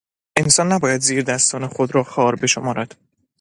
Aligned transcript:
انسان 0.37 0.71
نباید 0.73 1.01
زیردستان 1.01 1.67
خود 1.67 1.95
را 1.95 2.03
خوار 2.03 2.35
بشمارد. 2.35 2.95